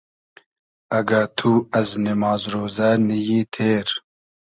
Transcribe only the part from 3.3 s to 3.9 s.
تېر